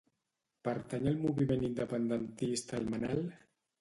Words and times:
Pertany 0.67 1.09
al 1.11 1.21
moviment 1.27 1.67
independentista 1.67 2.81
el 2.83 2.93
Manel? 2.95 3.23